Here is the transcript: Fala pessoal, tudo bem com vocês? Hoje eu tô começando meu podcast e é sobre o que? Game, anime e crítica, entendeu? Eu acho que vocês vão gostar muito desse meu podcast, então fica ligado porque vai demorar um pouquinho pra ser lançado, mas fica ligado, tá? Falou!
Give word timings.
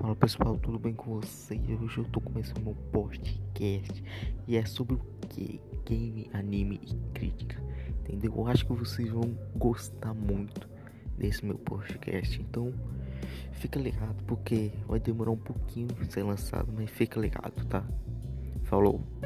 Fala 0.00 0.16
pessoal, 0.16 0.56
tudo 0.56 0.78
bem 0.78 0.94
com 0.94 1.20
vocês? 1.20 1.60
Hoje 1.78 1.98
eu 1.98 2.04
tô 2.04 2.22
começando 2.22 2.64
meu 2.64 2.74
podcast 2.90 4.02
e 4.48 4.56
é 4.56 4.64
sobre 4.64 4.94
o 4.94 5.00
que? 5.28 5.60
Game, 5.84 6.26
anime 6.32 6.80
e 6.82 6.94
crítica, 7.12 7.62
entendeu? 8.00 8.32
Eu 8.34 8.46
acho 8.46 8.64
que 8.64 8.72
vocês 8.72 9.10
vão 9.10 9.36
gostar 9.54 10.14
muito 10.14 10.66
desse 11.18 11.44
meu 11.44 11.58
podcast, 11.58 12.40
então 12.40 12.72
fica 13.52 13.78
ligado 13.78 14.24
porque 14.24 14.72
vai 14.88 14.98
demorar 14.98 15.32
um 15.32 15.36
pouquinho 15.36 15.88
pra 15.88 16.06
ser 16.06 16.22
lançado, 16.22 16.72
mas 16.74 16.88
fica 16.88 17.20
ligado, 17.20 17.62
tá? 17.66 17.84
Falou! 18.62 19.19